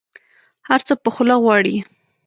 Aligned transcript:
هر 0.69 0.79
څه 0.87 0.93
په 1.03 1.09
خوله 1.15 1.35
غواړي. 1.43 1.75